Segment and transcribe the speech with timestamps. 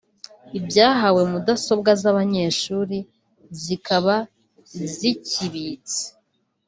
[0.57, 2.97] ibyahawe mudasobwa z’abanyeshuri
[3.61, 4.15] zikaba
[4.97, 6.01] zikibitse